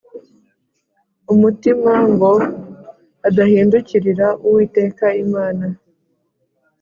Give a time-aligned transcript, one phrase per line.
[1.33, 2.31] umutima ngo
[3.27, 5.65] adahindukirira Uwiteka Imana